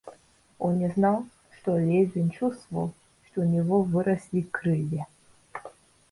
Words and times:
Он 0.57 0.79
не 0.79 0.87
знал, 0.89 1.27
что 1.51 1.77
Левин 1.77 2.31
чувствовал, 2.31 2.91
что 3.27 3.41
у 3.41 3.43
него 3.43 3.83
выросли 3.83 4.41
крылья. 4.41 5.05